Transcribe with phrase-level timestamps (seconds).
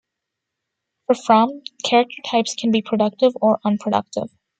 [1.05, 4.31] For Fromm, character types can be productive or unproductive.